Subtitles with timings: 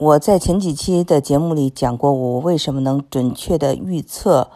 [0.00, 4.50] 我在前几期的节目里讲过，我为什么能准确的预测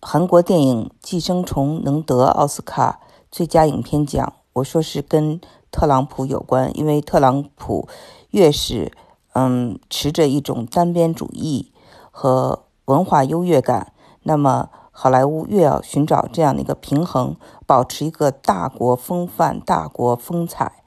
[0.00, 2.98] 韩国电影《寄生虫》能得奥斯卡
[3.30, 4.32] 最佳影片奖。
[4.54, 7.86] 我说是跟特朗普有关，因为特朗普
[8.30, 8.90] 越是
[9.34, 11.70] 嗯持着一种单边主义
[12.10, 13.92] 和文化优越感，
[14.24, 17.36] 那么好莱坞越要寻找这样的一个平衡，
[17.68, 20.82] 保持一个大国风范、大国风采。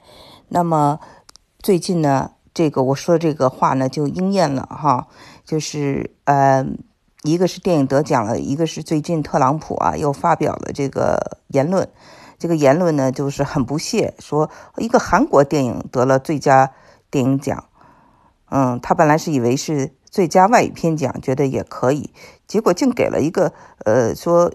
[0.48, 1.00] 那么
[1.62, 2.32] 最近呢？
[2.58, 5.06] 这个我说这个话呢就应验了哈，
[5.44, 6.66] 就是呃，
[7.22, 11.88] 一个是电影得奖了，一个是最近特朗普啊又发表了这个言论，
[12.36, 16.72] 这个言论呢就是很不屑，说一个韩国电影得了最佳
[17.12, 17.62] 电影奖，
[18.50, 22.12] 嗯，他本来是以为是最佳外语片奖，觉得也可以，
[22.48, 23.52] 结果竟给了一个
[23.84, 24.52] 呃说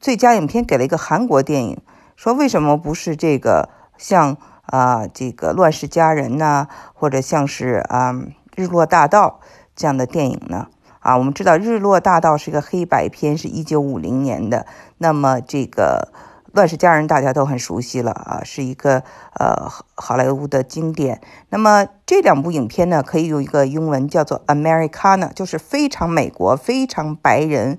[0.00, 1.80] 最佳影片给了一个韩国电影，
[2.16, 4.36] 说为什么不是这个像。
[4.70, 8.12] 啊，这个《乱世佳人》呐，或者像是啊
[8.54, 9.40] 《日落大道》
[9.74, 10.68] 这样的电影呢？
[11.00, 14.66] 啊，我们知道《日落大道》是一个黑白片，是一九五零年的。
[14.98, 16.08] 那么这个
[16.52, 19.02] 《乱世佳人》大家都很熟悉了啊，是一个
[19.34, 21.20] 呃好莱坞的经典。
[21.48, 27.78] 那么这两部影片呢，可以用一个英文叫做 “Americana”，就是非常美国、非常白人。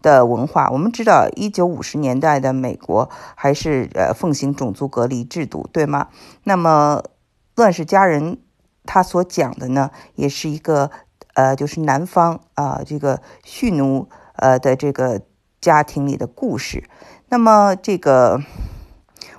[0.00, 6.08] 的文化，我们知道，一九五十年代的美国还是呃奉行种族隔离制度，对吗？
[6.44, 7.02] 那么
[7.56, 8.36] 《乱世佳人》
[8.84, 10.90] 他所讲的呢，也是一个
[11.34, 15.22] 呃，就是南方啊这个蓄奴呃的这个
[15.60, 16.84] 家庭里的故事。
[17.28, 18.40] 那么这个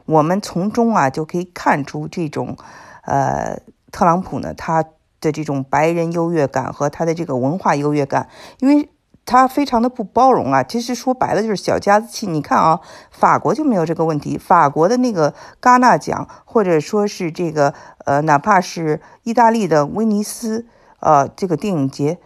[0.05, 2.57] 我们从中啊就可以看出这种
[3.05, 4.83] 呃特朗普呢他
[5.21, 8.27] 的这种白人优越感和他的这个文化优越感，
[8.59, 8.89] 因为。
[9.29, 12.25] 他非常的不包容啊，其实说白了就是小家子气。
[12.25, 12.79] 你看啊，
[13.11, 20.65] 法国就没有这个问题，法国的那个戛纳奖，或者说是这个呃，哪怕是意大利的威尼斯
[20.99, 22.17] 呃这个电影节，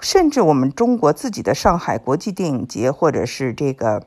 [0.00, 4.02] 甚至我们中国自己的上海国际电影节，或者是这个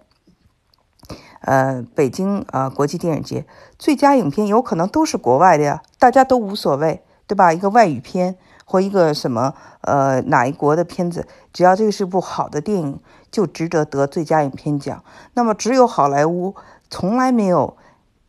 [1.39, 3.45] 呃北京呃国际电影节，
[3.79, 7.53] 最佳影片有可能都是国外的呀，大家都无所谓，对吧？
[7.53, 8.35] 一个外语片。
[8.73, 15.03] 或一个什么呃哪一国的片子，只要这个是部好的电影，就值得得最佳影片奖。
[15.35, 16.55] 那么只有好莱坞
[16.89, 17.77] 从来没有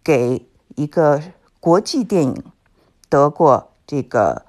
[0.02, 1.22] 给一个
[1.60, 2.44] 国际电影
[3.08, 4.44] 得过这个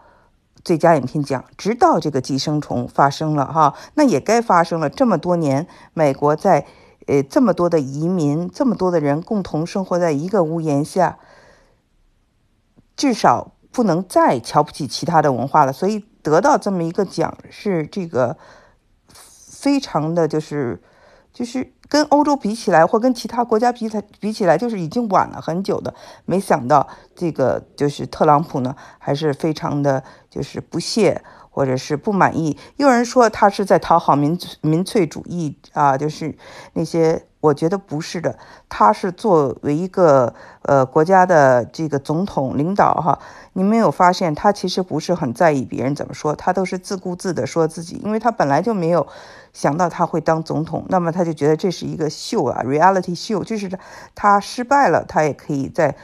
[0.66, 4.90] 最佳影片奖，直到这个《寄生虫》发生了哈，那也该发生了。
[4.90, 6.66] 这么多年，美国在
[7.08, 11.20] 呃这么多的移民，这么多的人共同生活在一个屋檐下，
[12.98, 13.54] 至少。
[13.76, 18.38] 不能再瞧不起其他的文化了，所以得到这么一个奖是这个
[19.10, 20.82] 非常的就是
[21.34, 25.94] 就是跟欧洲比起来，或跟其他国家比起比起来，就是已经晚了很久的。
[26.24, 32.58] 没想到这个就是特朗普呢，还是非常的就是不屑或者是不满意。
[32.78, 36.38] 有人说他是在讨好民民粹主义啊，就是
[36.72, 37.28] 那些。
[37.46, 40.34] 我觉得不是的，他是作为一个
[40.64, 43.20] 呃国家的这个总统领导哈，
[43.54, 49.06] 你没有发现他其实不是很在意别人怎么说，他都是自顾自的说自己，因为他本来就没有
[49.54, 53.70] 想到他会当总统，那么他就觉得这是一个秀啊，reality 秀，就是
[54.16, 55.96] 他失败了，他也可以在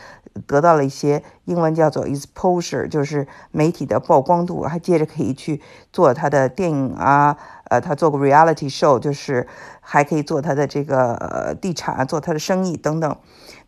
[0.45, 7.35] 得到了一些英文叫做 exposure，就是媒体的曝光度，还接着可以去做他的电影啊。
[7.71, 9.47] 呃，他做过 reality show，就是
[9.79, 13.15] 还可以做他的这个地产，做他的生意等等。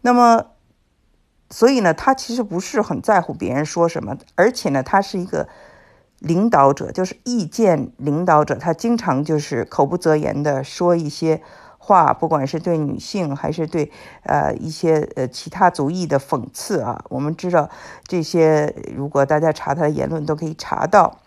[0.01, 0.47] 那么，
[1.49, 5.47] 所以呢，他其实不是很在乎别人说什么，而且呢，他是一个
[6.19, 8.55] 领导者，就是意见领导者。
[8.55, 11.41] 他经常就是口不择言的说一些
[11.77, 13.89] 话，不管是对女性还是对
[14.23, 17.05] 呃一些呃其他族裔的讽刺啊。
[17.07, 17.69] 我们知道
[18.05, 21.19] 这些，如果大家查他的言论，都可以查到。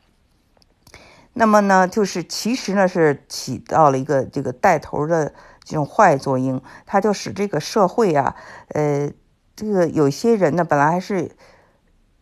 [1.38, 8.34] 那么呢，就是其实呢是起到了一个这个带头的这种坏作用，他就使这个社会啊，
[8.68, 9.12] 呃，
[9.54, 11.36] 这个有些人呢本来还是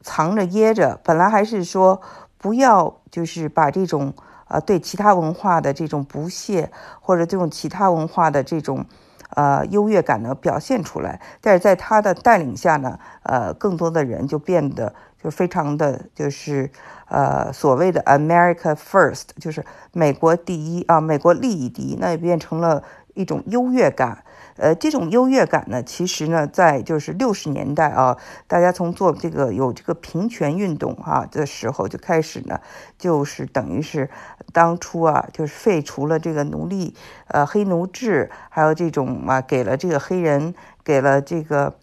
[0.01, 2.03] 藏着掖着，本来还是说
[2.39, 4.13] 不要就是把这种
[4.49, 8.85] 呃对其他文化的这种不屑或者这种其他文化的这种
[9.31, 16.71] 呃优越感呢表现出来，但是在他的带领下呢，呃，更多的人就变得就非常的就是。
[17.07, 19.63] 呃，所谓的 America First 就是
[19.93, 22.83] 美国第一啊，美国利益第一，那也变成了
[23.13, 24.24] 一种优越感。
[24.57, 28.17] 呃，这种优越感呢，其实呢，在就是六十年代啊，
[28.47, 32.61] 大家从做这个有这个平权运动啊的时候就开始呢，
[32.97, 34.09] 就是等于是
[34.53, 36.95] 当初啊，就是废除了这个奴隶
[37.27, 40.55] 呃黑奴制，还有这种啊，给了这个黑人
[40.85, 41.75] 给了这个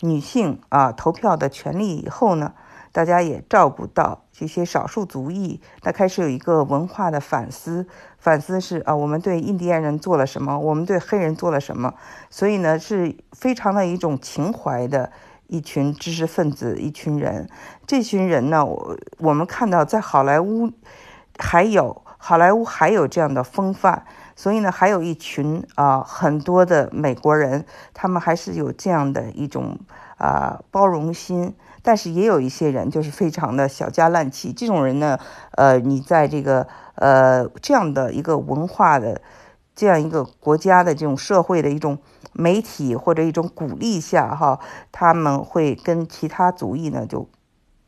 [0.00, 2.52] 女性啊投票的权利以后呢。
[2.92, 7.86] 大家也照顾到这些少数族裔，那开始有一个文化的反思，
[8.18, 11.94] 反思是啊，我们对印第安人做了什么，我们对黑人做了什么，
[12.28, 15.10] 所以呢，是非常的一种情怀的
[15.46, 17.48] 一群知识分子，一群人。
[17.86, 20.70] 这群人呢，我我们看到在好莱坞
[21.38, 24.04] 还有好莱坞还有这样的风范。
[24.34, 29.78] 所以呢，还有一群啊，很多的美国人，他们还是有这样的一种
[30.16, 31.54] 啊包容心。
[31.82, 34.52] 但是也有一些人就是非常的小家烂气。
[34.52, 35.18] 这种人呢，
[35.52, 39.20] 呃，你在这个呃这样的一个文化的
[39.74, 41.98] 这样一个国家的这种社会的一种
[42.32, 44.58] 媒体或者一种鼓励下，哈，
[44.90, 47.28] 他们会跟其他族裔呢就。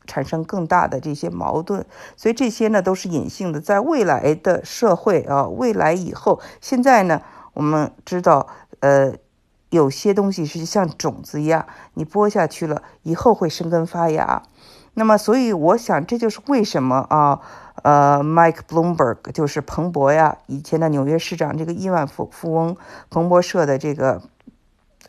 [0.07, 1.83] 产生更大的这些矛盾，
[2.15, 8.45] 所以这些呢都是隐性的，在未来的社会啊，未来以后，现在呢，我们知道，
[8.81, 9.11] 呃，
[9.75, 14.41] 有些东西是像种子一样，你播下去了，以后会生根发芽。
[14.95, 17.41] 那么，所以我想，这就是为什么啊，
[17.83, 22.77] 呃，Mike Bloomberg 就是彭博呀，以前的纽约市长，这个亿万富富翁，
[23.09, 24.21] 彭博社的这个。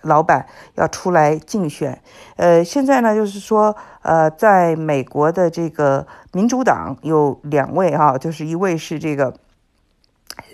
[0.02, 2.00] 老板要出来竞选，
[2.36, 9.34] 呃，现在呢，就是说，呃，在美国的这个民主党有两位哈，就是一位是这个。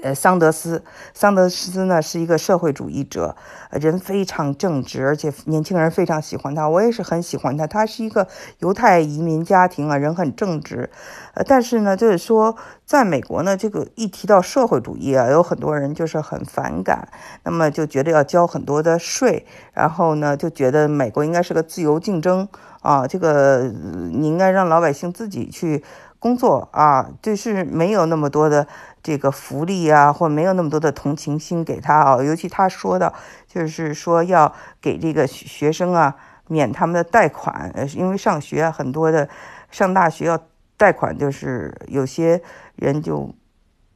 [0.02, 0.82] 呃，桑德斯，
[1.14, 3.36] 桑德斯呢是一个社会主义者，
[3.70, 7.66] 人非常正直，而且年轻人非常喜欢他，我也是很喜欢他。
[7.66, 8.26] 他是一个
[8.58, 10.90] 犹太移民家庭啊，人很正直，
[11.34, 17.08] 呃，但是呢，就是说，在美国呢，这个一提到社会主义啊，有很多人就是很反感，
[17.44, 22.48] 那么就觉得要交很多的税，然后呢，就觉得美国应该是个自由竞争
[22.82, 23.72] 啊，这个
[24.12, 25.84] 你应该让老百姓自己去
[26.19, 28.66] 工作啊，就是没有那么多的。
[29.02, 33.12] 这个福利啊，或没有那么多的同情心给他啊，尤其他说的，
[33.46, 36.16] 就是说要给这个学生啊
[36.46, 39.28] 免他们的贷款，呃，因为上学很多的
[39.70, 40.38] 上大学要
[40.76, 42.43] 贷款，就是有些
[42.76, 43.34] 人就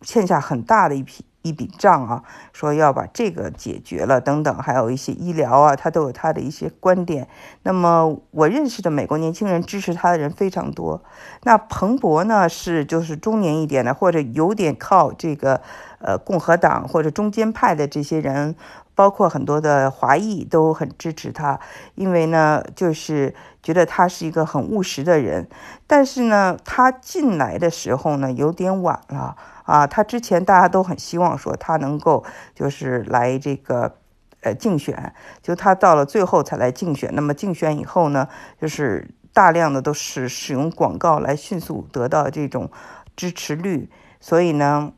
[0.01, 1.25] 欠下很大的一笔。
[1.47, 2.23] 一笔账啊，
[2.53, 7.29] 说要把这个解决了，等等，还有一些医疗啊，他都有他的一些观点。
[7.63, 11.03] 那么我认识的美国年轻人支持他的人非常多。
[11.45, 15.61] 那彭博呢，是就是中年一点的，或者有点靠这个
[16.07, 18.55] 呃共和党或者中间派的这些人，
[18.95, 21.59] 包括很多的华裔都很支持他，
[21.97, 25.49] 因为呢，就是觉得他是一个很务实的人。
[25.87, 29.37] 但是呢，他进来的时候呢，有点晚了。
[29.65, 32.25] 啊，他之前大家都很希望说他能够
[32.55, 33.97] 就是来这个，
[34.43, 35.13] 呃，竞选，
[35.43, 37.11] 就他到了最后才来竞选。
[37.15, 38.29] 那么竞选以后呢，
[38.61, 42.71] 就是大量的都是使用广告来迅速得到这种
[43.17, 43.91] 支持率。
[44.21, 44.93] 所以呢，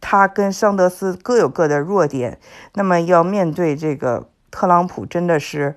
[0.00, 2.38] 他跟桑德斯各有各的弱点。
[2.74, 5.76] 那么要面对这个特朗普，真的是，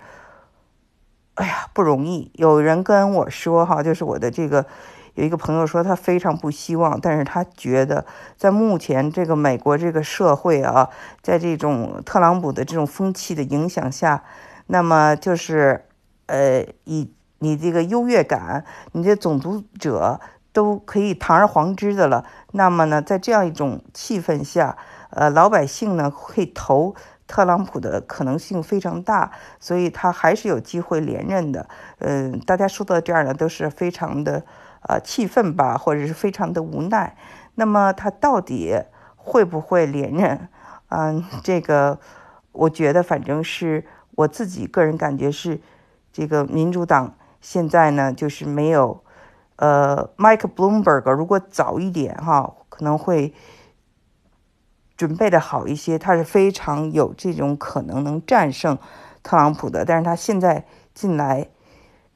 [1.36, 2.32] 哎呀，不容易。
[2.36, 4.66] 有人跟我说哈，就是我的这个。
[5.16, 8.06] 有一个朋友说，他非常不希望，但是他觉得
[8.36, 10.90] 在目前这个美国这个社会啊，
[11.24, 14.24] 在这种特朗普的这种风气的影响下，
[14.68, 15.86] 那么就是，
[16.28, 20.20] 呃，以你这个优越感，你的种族者
[20.54, 22.24] 都可以堂而皇之的了。
[22.52, 24.78] 那么呢，在这样一种气氛下，
[25.10, 26.96] 呃，老百姓呢会投
[27.28, 31.68] 特朗普的可能性非常大，所以他还是有机会连任的。
[32.00, 34.44] 嗯，大家说到这儿呢，都是非常的。
[34.88, 37.18] 呃，气愤吧，或者是非常的无奈。
[37.56, 38.84] 那么他到底
[39.18, 40.48] 会不会连任？
[40.90, 42.00] 嗯，这个
[42.54, 43.84] 我觉得，反正是
[44.16, 45.60] 我自己个人感觉是，
[46.14, 49.04] 这个民主党现在呢，就是没有，
[49.58, 53.34] 呃，Mike Bloomberg 如果早一点哈，可能会
[54.96, 56.00] 准备的好一些。
[56.00, 58.78] 他是非常有这种可能能战胜
[59.22, 61.50] 特朗普的，但是他现在进来。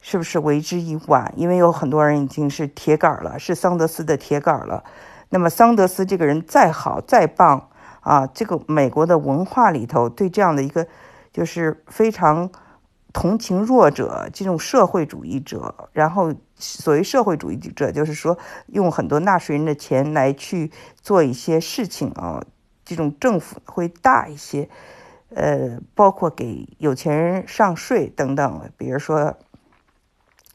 [0.03, 1.31] 是不是为之已晚？
[1.37, 4.83] 因为有很多人已经是铁杆了，是桑德斯的铁杆了。
[5.29, 7.69] 那么桑德斯这个人再好再棒
[7.99, 10.87] 啊，这个美国的文化里头对这样的一个
[11.31, 12.49] 就是非常
[13.13, 18.37] 同情弱者这种社会主义者，然后所谓社会主义者就是说
[18.67, 22.43] 用很多纳税人的钱来去做一些事情啊，
[22.83, 24.69] 这种政府会大一些，
[25.35, 29.37] 呃，包括给有钱人上税等等，比如说。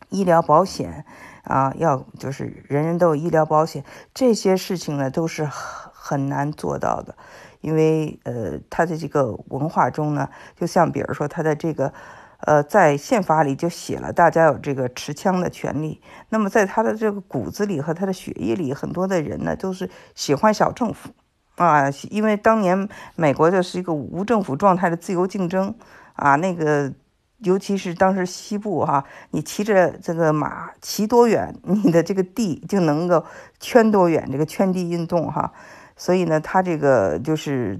[0.08, 1.04] 医疗保险
[1.42, 3.84] 啊，要就是人人都有医疗保险，
[4.14, 7.16] 这些事情呢都是很很难做到的，
[7.60, 11.92] 因为呃，他的这个文化中呢，就像比如说他的这个
[12.40, 21.10] 呃，在宪法里就写了大家有这个持枪的权利，那么在他的这个骨子里和他的血液里，很多的人呢都是喜欢小政府
[21.56, 25.74] 啊，因为当年美国就是一个无政府状态的自由竞争
[26.14, 26.92] 啊，那个。
[27.40, 33.22] 尤其是当时西部哈，你骑着这个马骑多远，你的这个地就能够
[33.60, 35.52] 圈多远，这个圈地运动哈。
[35.98, 37.78] 所以呢，他这个就是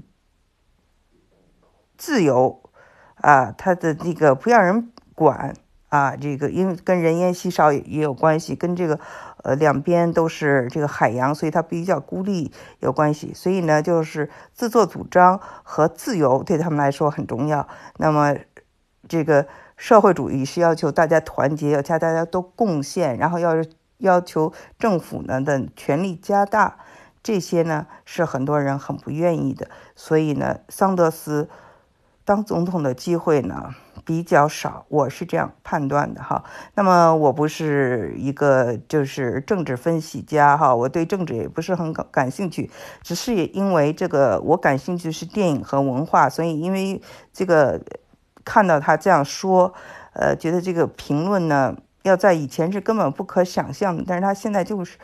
[1.97, 2.66] 自由
[3.21, 5.53] 啊，他的那个不让人管
[5.89, 8.99] 啊，这个因为跟人烟稀少也有关系，跟这个
[9.43, 13.33] 呃两边都是这个海洋，所以它比较孤立有关系。
[13.33, 17.67] 所以呢，就是自作主张和自由对他们来说很重要。
[17.97, 18.35] 那么。
[19.09, 19.47] 这个
[19.77, 23.55] 社会主义是要求大家团结，要加大家都贡献，然后要
[23.99, 26.79] 要求政府呢的权力加大，
[27.23, 29.69] 这些呢是很多人很不愿意的。
[29.95, 31.47] 所以呢，桑德斯
[32.27, 36.43] 当总统的机会呢比较少，我是这样判断的哈。
[36.75, 42.69] 那么我不是一个就是政治分析家哈，我对政治也不是很感感兴趣，
[43.01, 47.79] 只是也因为这个我感兴趣是电影和文化，所以因为这个。
[48.49, 49.73] 看到他这样说，
[50.13, 54.97] 呃，觉得这个评论呢，要在以前是根本不可想象的，但是他现在就是，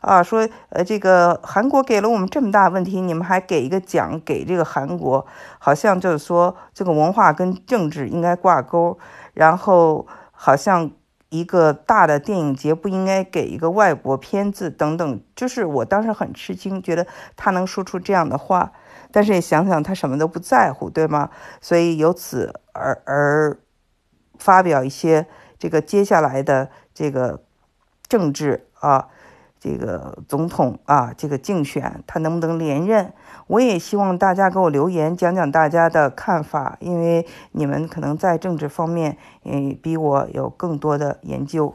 [0.00, 5.26] 啊，说，呃，这个韩国给了我们这么大问题，你们还给一个奖给这个韩国，
[5.58, 8.98] 好像就是说这个文化跟政治应该挂钩，
[9.34, 10.90] 然后好像
[11.30, 18.72] 一个大的电影节不应该给一个外国片子等等，就是我当时很吃惊，觉得他能说出这样的话。
[19.10, 21.30] 但是也想想，他什么都不在乎，对吗？
[21.62, 23.58] 所以由此而而
[24.38, 25.26] 发表一些
[25.58, 27.42] 这个接下来的这个
[28.06, 29.08] 政治啊，
[29.58, 33.12] 这个总统啊，这个竞选他能不能连任？
[33.46, 41.74] 我也希望大家给我留言，讲讲大家的看法，因为你们可能在政治方面，嗯，比我有更多的研究。